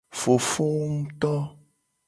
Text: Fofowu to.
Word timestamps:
Fofowu 0.19 0.89
to. 1.21 1.33